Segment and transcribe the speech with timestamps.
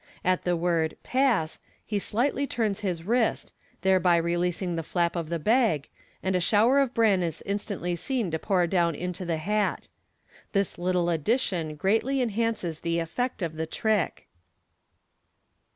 [0.25, 3.53] At the word" Pass!" he slightly turns his wrist,
[3.83, 5.89] thereby releasing the flap of the bag,
[6.23, 9.89] and a shower of bran is instantly seen to pour down into the hat
[10.53, 14.27] This little addition greatly enhances the effect of the trick.